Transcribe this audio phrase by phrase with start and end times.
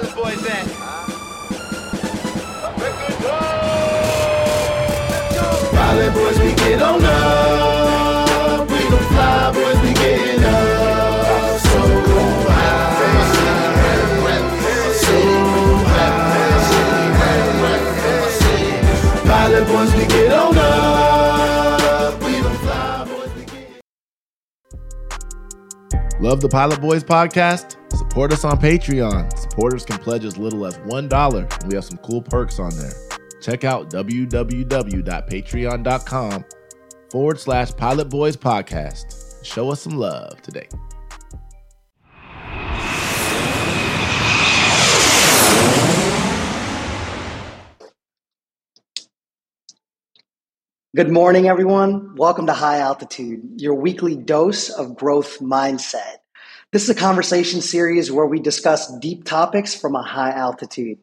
[0.00, 0.66] Pilot Boys at?
[5.72, 8.68] Pilot boys, we get on up.
[8.70, 11.60] We don't fly, boys, we getting up.
[11.60, 11.80] So
[12.48, 12.96] high.
[14.94, 15.16] So
[15.84, 16.20] high.
[19.24, 22.22] Pilot boys, we get on up.
[22.22, 23.82] We don't fly, boys, we get
[26.20, 27.76] Love the Pilot Boys podcast?
[27.94, 29.36] Support us on Patreon.
[29.38, 32.92] Supporters can pledge as little as $1, and we have some cool perks on there.
[33.40, 36.44] Check out www.patreon.com
[37.10, 39.44] forward slash Pilot Boys podcast.
[39.44, 40.68] Show us some love today.
[50.96, 52.16] Good morning, everyone.
[52.16, 56.16] Welcome to High Altitude, your weekly dose of growth mindset.
[56.72, 60.98] This is a conversation series where we discuss deep topics from a high altitude.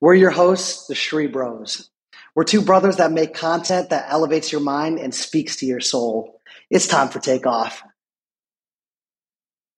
[0.00, 1.90] We're your hosts, the Sri Bros.
[2.34, 6.40] We're two brothers that make content that elevates your mind and speaks to your soul.
[6.70, 7.84] It's time for takeoff.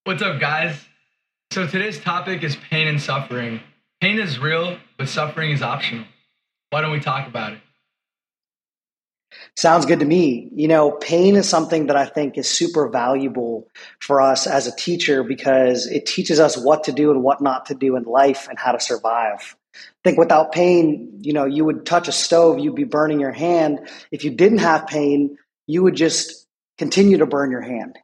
[0.04, 0.78] What's up, guys?
[1.50, 3.60] So today's topic is pain and suffering.
[4.00, 6.06] Pain is real, but suffering is optional.
[6.70, 7.58] Why don't we talk about it?
[9.56, 10.48] Sounds good to me.
[10.54, 13.68] You know, pain is something that I think is super valuable
[14.00, 17.66] for us as a teacher because it teaches us what to do and what not
[17.66, 19.56] to do in life and how to survive.
[19.74, 23.32] I think without pain, you know, you would touch a stove, you'd be burning your
[23.32, 23.88] hand.
[24.10, 27.96] If you didn't have pain, you would just continue to burn your hand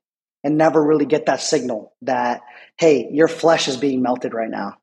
[0.44, 2.42] and never really get that signal that,
[2.78, 4.76] hey, your flesh is being melted right now.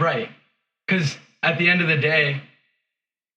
[0.00, 0.28] Right.
[0.86, 2.42] Because at the end of the day,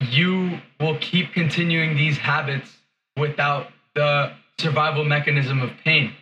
[0.01, 0.36] you
[0.79, 2.69] will keep continuing these habits
[3.17, 6.13] without the survival mechanism of pain.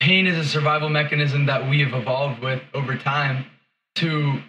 [0.00, 3.46] Pain is a survival mechanism that we have evolved with over time
[3.96, 4.40] to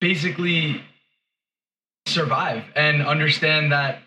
[0.00, 0.82] basically
[2.06, 3.98] survive and understand that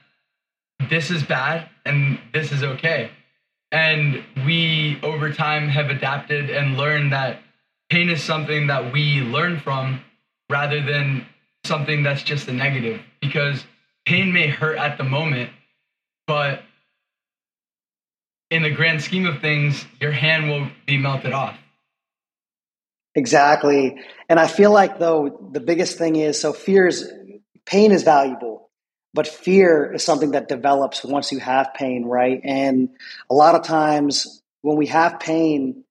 [0.89, 3.09] this is bad and this is okay.
[3.71, 7.39] And we over time have adapted and learned that
[7.89, 10.01] pain is something that we learn from
[10.49, 11.25] rather than
[11.65, 13.65] something that's just a negative because
[14.07, 15.49] pain may hurt at the moment,
[16.27, 16.61] but
[18.49, 21.57] in the grand scheme of things, your hand will be melted off.
[23.15, 23.99] Exactly.
[24.29, 27.11] And I feel like though the biggest thing is so fear is
[27.65, 28.69] pain is valuable,
[29.13, 32.39] but fear is something that develops once you have pain, right?
[32.45, 32.89] And
[33.29, 35.83] a lot of times when we have pain,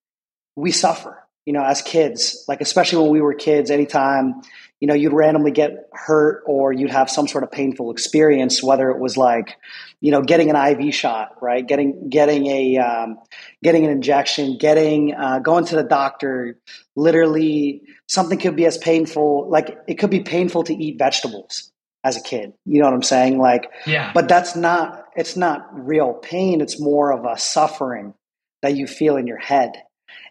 [0.55, 4.43] we suffer, you know, as kids, like especially when we were kids, anytime,
[4.81, 8.91] you know, you'd randomly get hurt or you'd have some sort of painful experience, whether
[8.91, 9.57] it was like,
[10.01, 11.67] you know, getting an IV shot, right?
[11.67, 13.17] Getting, getting a, um,
[13.63, 16.59] getting an injection, getting, uh, going to the doctor,
[16.97, 21.71] literally something could be as painful, like it could be painful to eat vegetables
[22.05, 22.53] as a kid.
[22.67, 23.39] You know what I'm saying?
[23.39, 24.11] Like, Yeah.
[24.13, 26.61] but that's not, it's not real pain.
[26.61, 28.15] It's more of a suffering
[28.63, 29.73] that you feel in your head.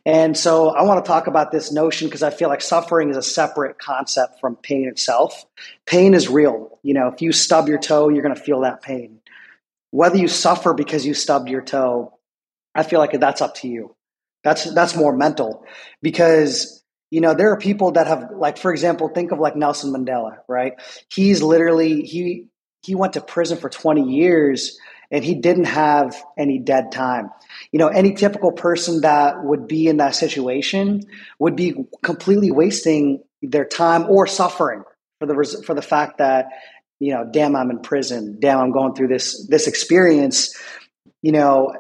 [0.06, 3.18] And so I want to talk about this notion because I feel like suffering is
[3.18, 5.46] a separate concept from pain itself.
[5.86, 6.78] Pain is real.
[6.84, 9.20] You know, if you stub your toe, you're going to feel that pain.
[9.90, 12.14] Whether you suffer because you stubbed your toe,
[12.76, 13.96] I feel like that's up to you.
[14.44, 15.66] That's that's more mental
[16.04, 19.92] because you know there are people that have like for example think of like Nelson
[19.92, 20.74] Mandela, right?
[21.10, 22.50] He's literally he
[22.84, 24.78] he went to prison for 20 years
[25.12, 27.30] and he didn't have any dead time.
[27.72, 31.04] You know, any typical person that would be in that situation
[31.40, 34.84] would be completely wasting their time or suffering
[35.20, 36.48] for the for the fact that
[37.00, 38.38] you know, damn, I'm in prison.
[38.40, 40.56] Damn, I'm going through this this experience.
[41.22, 41.74] You know,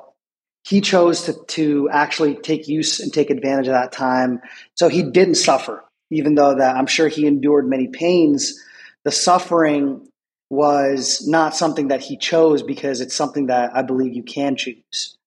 [0.63, 4.41] he chose to to actually take use and take advantage of that time,
[4.75, 5.83] so he didn't suffer.
[6.11, 8.61] Even though that I'm sure he endured many pains,
[9.03, 10.07] the suffering
[10.49, 15.17] was not something that he chose because it's something that I believe you can choose.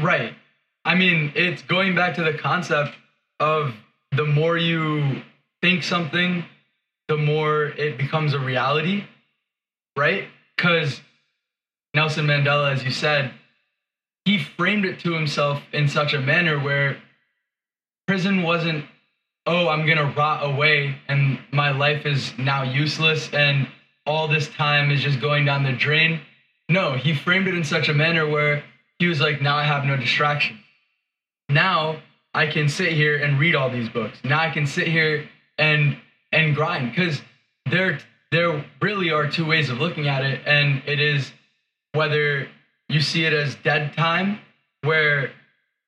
[0.00, 0.34] Right.
[0.84, 2.94] I mean, it's going back to the concept
[3.40, 3.74] of
[4.12, 5.22] the more you
[5.62, 6.44] think something,
[7.08, 9.04] the more it becomes a reality,
[9.96, 10.28] right?
[10.56, 11.00] Because
[11.94, 13.32] Nelson Mandela, as you said,
[14.24, 16.98] he framed it to himself in such a manner where
[18.06, 18.84] prison wasn't,
[19.46, 23.68] oh, I'm going to rot away and my life is now useless and
[24.08, 26.20] all this time is just going down the drain.
[26.68, 28.64] No, he framed it in such a manner where
[28.98, 30.58] he was like, now I have no distraction.
[31.48, 32.00] Now
[32.34, 34.18] I can sit here and read all these books.
[34.24, 35.28] Now I can sit here
[35.58, 35.96] and
[36.32, 37.20] and grind because
[37.70, 37.98] there
[38.30, 41.32] there really are two ways of looking at it, and it is
[41.92, 42.48] whether
[42.88, 44.40] you see it as dead time,
[44.82, 45.32] where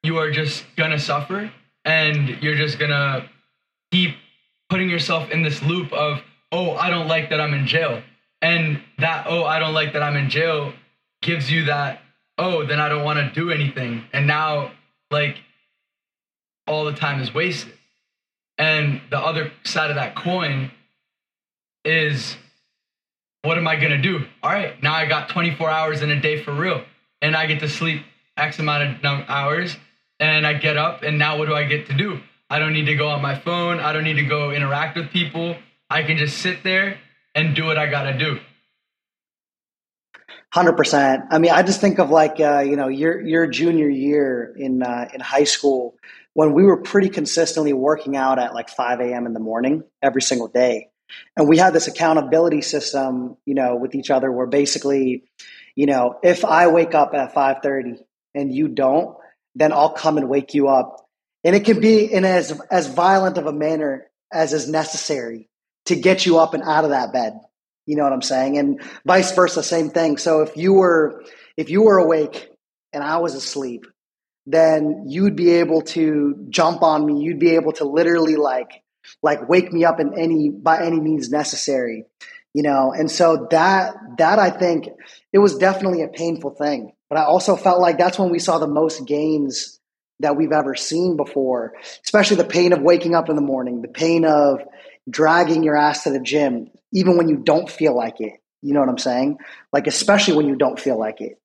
[0.02, 1.52] you are just gonna suffer
[1.84, 3.28] and you're just gonna
[3.90, 4.16] keep
[4.70, 8.02] putting yourself in this loop of, oh, I don't like that I'm in jail.
[8.42, 10.72] And that, oh, I don't like that I'm in jail
[11.22, 12.00] gives you that,
[12.38, 14.04] oh, then I don't want to do anything.
[14.12, 14.72] And now,
[15.10, 15.36] like,
[16.66, 17.74] all the time is wasted.
[18.58, 20.70] And the other side of that coin
[21.84, 22.36] is,
[23.42, 24.26] what am I going to do?
[24.42, 26.84] All right, now I got 24 hours in a day for real.
[27.22, 28.02] And I get to sleep
[28.36, 29.76] X amount of hours.
[30.18, 32.20] And I get up, and now what do I get to do?
[32.50, 33.80] I don't need to go on my phone.
[33.80, 35.56] I don't need to go interact with people.
[35.88, 36.98] I can just sit there
[37.34, 38.38] and do what I got to do.
[40.52, 41.24] Hundred percent.
[41.30, 44.82] I mean, I just think of like uh, you know your your junior year in
[44.82, 45.94] uh, in high school
[46.34, 49.26] when we were pretty consistently working out at like five a.m.
[49.26, 50.88] in the morning every single day,
[51.36, 55.22] and we had this accountability system, you know, with each other where basically,
[55.76, 58.04] you know, if I wake up at five thirty
[58.34, 59.16] and you don't,
[59.54, 61.08] then I'll come and wake you up
[61.44, 65.48] and it can be in as as violent of a manner as is necessary
[65.86, 67.40] to get you up and out of that bed.
[67.86, 68.58] You know what i'm saying?
[68.58, 70.18] And vice versa same thing.
[70.18, 71.24] So if you were
[71.56, 72.48] if you were awake
[72.92, 73.86] and i was asleep
[74.46, 77.22] then you'd be able to jump on me.
[77.22, 78.82] You'd be able to literally like
[79.22, 82.06] like wake me up in any by any means necessary
[82.54, 82.92] you know?
[82.92, 84.88] And so that that i think
[85.32, 86.92] it was definitely a painful thing.
[87.08, 89.78] But i also felt like that's when we saw the most gains
[90.20, 91.72] that we've ever seen before,
[92.04, 94.60] especially the pain of waking up in the morning, the pain of
[95.10, 98.34] dragging your ass to the gym, even when you don't feel like it.
[98.62, 99.38] You know what I'm saying?
[99.72, 101.40] Like, especially when you don't feel like it.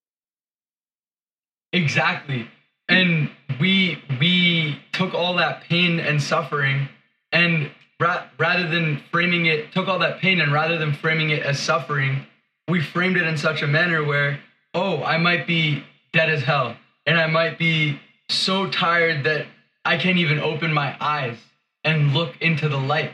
[1.71, 2.47] Exactly.
[2.87, 3.29] And
[3.59, 6.87] we we took all that pain and suffering
[7.31, 11.43] and ra- rather than framing it took all that pain and rather than framing it
[11.43, 12.25] as suffering,
[12.67, 14.39] we framed it in such a manner where,
[14.73, 15.83] oh, I might be
[16.13, 16.75] dead as hell
[17.05, 19.47] and I might be so tired that
[19.83, 21.37] I can't even open my eyes
[21.83, 23.11] and look into the light.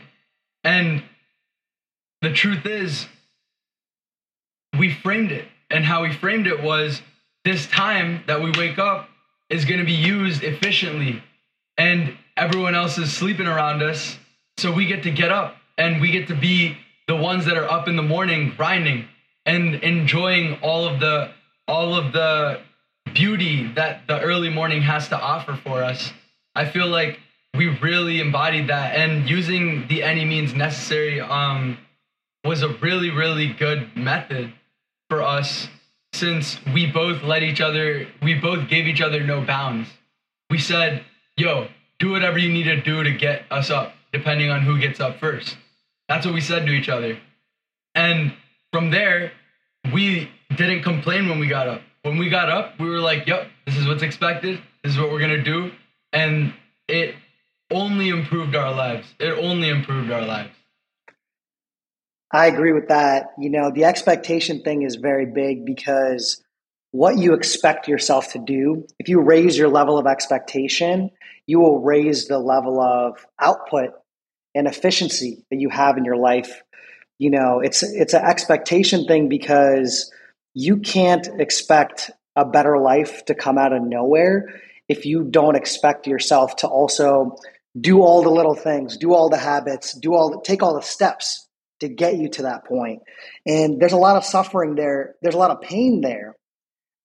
[0.64, 1.02] And
[2.20, 3.06] the truth is,
[4.78, 5.46] we framed it.
[5.70, 7.02] And how we framed it was
[7.44, 9.08] this time that we wake up
[9.48, 11.22] is going to be used efficiently.
[11.78, 14.18] And everyone else is sleeping around us.
[14.58, 16.76] So we get to get up and we get to be
[17.08, 19.06] the ones that are up in the morning grinding
[19.44, 21.32] and enjoying all of the
[21.66, 22.60] all of the
[23.14, 26.12] beauty that the early morning has to offer for us.
[26.54, 27.18] I feel like
[27.54, 31.78] we really embodied that, and using the any means necessary um,
[32.44, 34.52] was a really, really good method
[35.08, 35.68] for us
[36.14, 39.88] since we both let each other, we both gave each other no bounds.
[40.50, 41.04] We said,
[41.36, 41.68] yo,
[41.98, 45.18] do whatever you need to do to get us up, depending on who gets up
[45.18, 45.56] first.
[46.08, 47.18] That's what we said to each other.
[47.94, 48.34] And
[48.72, 49.32] from there,
[49.92, 53.48] we didn't complain when we got up when we got up, we were like, yep,
[53.64, 54.60] this is what's expected.
[54.82, 55.72] This is what we're to do.
[56.12, 56.52] And
[58.02, 59.06] only improved our lives.
[59.20, 60.50] It only improved our lives.
[62.32, 63.26] I agree with that.
[63.38, 66.42] You know, the expectation thing is very big because
[66.90, 71.10] what you expect yourself to do, if you raise your level of expectation,
[71.46, 73.90] you will raise the level of output
[74.54, 76.62] and efficiency that you have in your life.
[77.18, 80.10] You know, it's it's an expectation thing because
[80.54, 86.06] you can't expect a better life to come out of nowhere if you don't expect
[86.06, 87.36] yourself to also
[87.78, 90.82] do all the little things, do all the habits, do all the, take all the
[90.82, 91.48] steps
[91.80, 93.02] to get you to that point.
[93.46, 95.14] And there's a lot of suffering there.
[95.22, 96.36] There's a lot of pain there.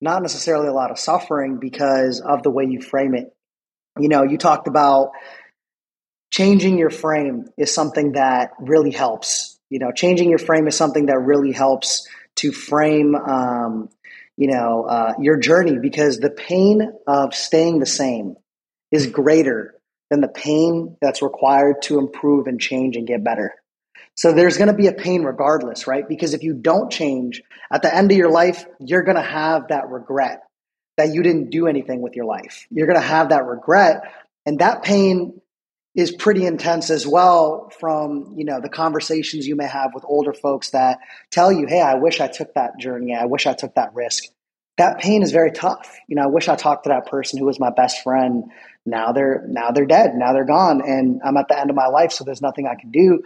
[0.01, 3.33] Not necessarily a lot of suffering because of the way you frame it.
[3.97, 5.11] You know, you talked about
[6.29, 9.57] changing your frame is something that really helps.
[9.69, 13.89] You know, changing your frame is something that really helps to frame um,
[14.37, 18.35] you know uh, your journey because the pain of staying the same
[18.91, 19.73] is greater
[20.09, 23.53] than the pain that's required to improve and change and get better.
[24.15, 26.07] So there's going to be a pain regardless right?
[26.07, 29.67] Because if you don't change at the end of your life you're going to have
[29.69, 30.43] that regret
[30.97, 32.65] that you didn't do anything with your life.
[32.71, 34.11] You're going to have that regret
[34.45, 35.41] and that pain
[35.93, 40.31] is pretty intense as well from you know the conversations you may have with older
[40.31, 40.99] folks that
[41.31, 43.15] tell you hey i wish i took that journey.
[43.15, 44.23] I wish i took that risk
[44.77, 47.45] that pain is very tough you know i wish i talked to that person who
[47.45, 48.45] was my best friend
[48.85, 51.87] now they're now they're dead now they're gone and i'm at the end of my
[51.87, 53.23] life so there's nothing i can do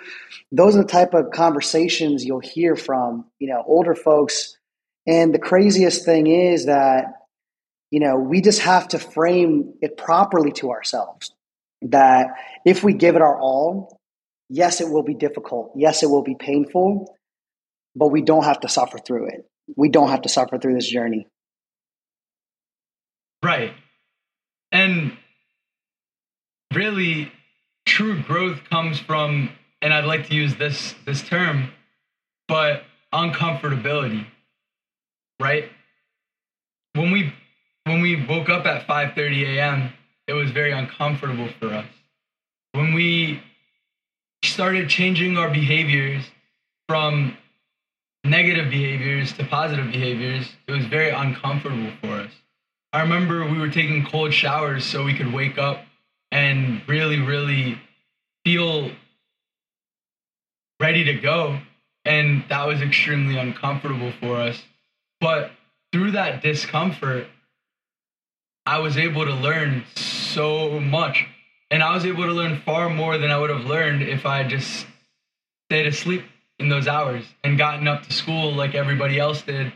[0.52, 4.58] those are the type of conversations you'll hear from you know older folks
[5.08, 7.06] and the craziest thing is that
[7.90, 11.34] you know we just have to frame it properly to ourselves
[11.84, 12.28] that
[12.66, 14.00] if we give it our all,
[14.50, 15.72] yes, it will be difficult.
[15.76, 17.16] Yes, it will be painful,
[17.96, 19.50] but we don't have to suffer through it.
[19.76, 21.28] We don't have to suffer through this journey.
[23.44, 23.74] Right.
[24.72, 25.18] And
[26.74, 27.32] really,
[27.86, 29.50] true growth comes from,
[29.82, 31.72] and I'd like to use this this term,
[32.48, 32.84] but
[33.14, 34.26] uncomfortability,
[35.40, 35.70] right?
[36.94, 37.34] When we
[37.86, 39.94] when we woke up at 5:30 a.m.,
[40.28, 41.88] it was very uncomfortable for us.
[42.74, 43.42] When we
[44.44, 46.24] started changing our behaviors
[46.88, 47.38] from
[48.24, 52.32] negative behaviors to positive behaviors, it was very uncomfortable for us.
[52.94, 55.86] I remember we were taking cold showers so we could wake up
[56.32, 57.80] and really, really
[58.44, 58.92] feel
[60.82, 61.60] ready to go.
[62.04, 64.62] And that was extremely uncomfortable for us.
[65.22, 65.52] But
[65.94, 67.28] through that discomfort,
[68.66, 71.26] I was able to learn so much.
[71.70, 74.44] And I was able to learn far more than I would have learned if I
[74.44, 74.86] just
[75.70, 76.26] stayed asleep
[76.60, 79.72] in those hours and gotten up to school like everybody else did,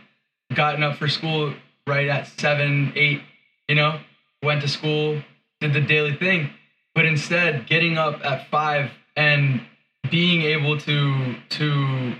[0.53, 1.53] gotten up for school
[1.87, 3.21] right at seven, eight,
[3.67, 3.99] you know,
[4.43, 5.21] went to school,
[5.59, 6.51] did the daily thing.
[6.93, 9.61] But instead, getting up at five and
[10.09, 12.15] being able to to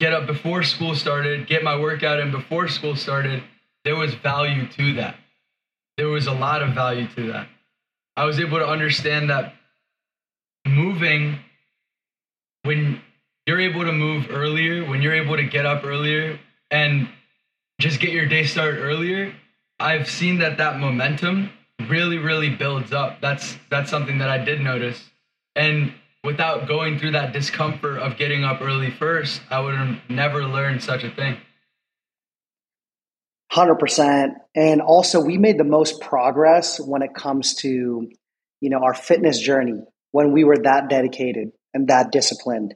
[0.00, 3.42] get up before school started, get my workout in before school started,
[3.84, 5.16] there was value to that.
[5.96, 7.48] There was a lot of value to that.
[8.16, 9.54] I was able to understand that
[10.66, 11.38] moving
[12.62, 13.00] when
[13.46, 16.38] you're able to move earlier, when you're able to get up earlier
[16.70, 17.08] and
[17.80, 19.34] just get your day started earlier,
[19.80, 21.50] I've seen that that momentum
[21.88, 23.20] really really builds up.
[23.20, 25.02] That's that's something that I did notice.
[25.56, 30.44] And without going through that discomfort of getting up early first, I would have never
[30.44, 31.36] learned such a thing.
[33.52, 38.10] 100% and also we made the most progress when it comes to
[38.60, 42.74] you know our fitness journey when we were that dedicated and that disciplined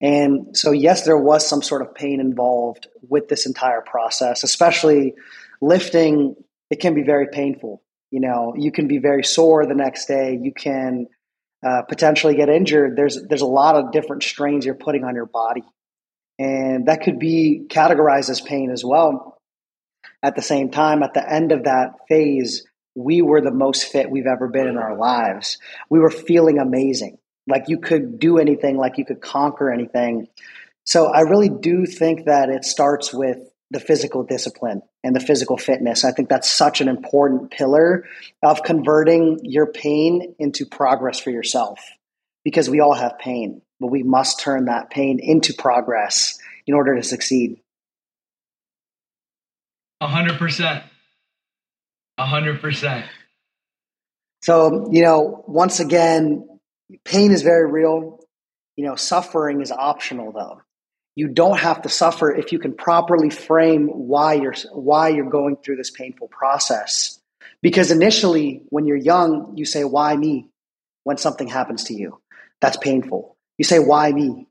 [0.00, 5.14] and so yes there was some sort of pain involved with this entire process especially
[5.60, 6.36] lifting
[6.70, 8.54] it can be very painful you know?
[8.56, 10.38] You can be very sore the next day.
[10.40, 11.06] You can
[11.66, 12.96] uh, potentially get injured.
[12.96, 15.64] There's there's a lot of different strains you're putting on your body.
[16.38, 19.40] And that could be categorized as pain as well.
[20.22, 22.64] At the same time, at the end of that phase,
[22.94, 25.58] we were the most fit we've ever been in our lives.
[25.90, 27.18] We were feeling amazing.
[27.48, 30.28] Like you could do anything, like you could conquer anything.
[30.84, 33.38] So I really do think that it starts with
[33.70, 36.04] the physical discipline and the physical fitness.
[36.04, 38.04] I think that's such an important pillar
[38.42, 41.78] of converting your pain into progress for yourself
[42.44, 46.96] because we all have pain, but we must turn that pain into progress in order
[46.96, 47.60] to succeed.
[50.00, 50.84] A hundred percent.
[52.16, 53.04] A hundred percent.
[54.42, 56.48] So, you know, once again,
[57.04, 58.20] pain is very real.
[58.76, 60.62] You know, suffering is optional though.
[61.16, 65.56] You don't have to suffer if you can properly frame why you're why you're going
[65.56, 67.18] through this painful process.
[67.60, 70.48] Because initially, when you're young, you say, Why me?
[71.04, 72.20] when something happens to you.
[72.60, 73.36] That's painful.
[73.56, 74.46] You say, Why me?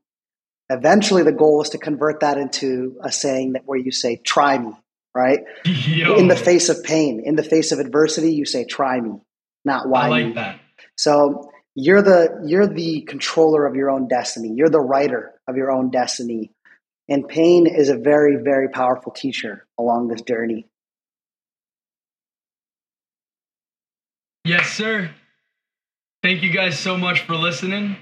[0.68, 4.58] Eventually, the goal is to convert that into a saying that where you say, Try
[4.58, 4.72] me
[5.14, 5.40] right?
[5.64, 6.16] Yo.
[6.16, 9.20] In the face of pain, in the face of adversity, you say, "Try me,"
[9.64, 10.06] not why.
[10.06, 10.32] I like me.
[10.34, 10.60] that.
[10.96, 14.52] So you're the you're the controller of your own destiny.
[14.52, 16.50] You're the writer of your own destiny,
[17.08, 20.66] and pain is a very very powerful teacher along this journey.
[24.44, 25.10] Yes, sir.
[26.20, 27.96] Thank you guys so much for listening,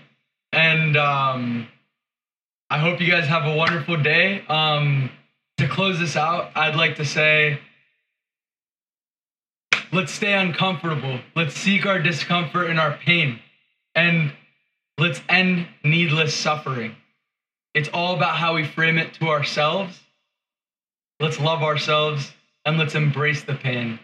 [0.52, 1.68] and um,
[2.70, 4.42] I hope you guys have a wonderful day.
[4.48, 5.10] Um,
[5.58, 7.58] to close this out, I'd like to say
[9.92, 11.20] let's stay uncomfortable.
[11.34, 13.40] Let's seek our discomfort and our pain.
[13.96, 14.32] And
[14.98, 16.94] let's end needless suffering.
[17.74, 19.98] It's all about how we frame it to ourselves.
[21.18, 22.32] Let's love ourselves
[22.64, 23.98] and let's embrace the pain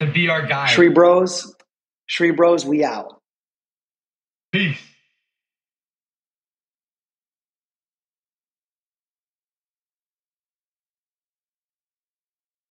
[0.00, 0.70] to be our guide.
[0.70, 1.54] Sri Bros,
[2.06, 3.20] Sri Bros, we out.
[4.52, 4.80] Peace.